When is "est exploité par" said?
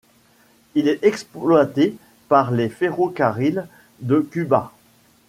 0.87-2.49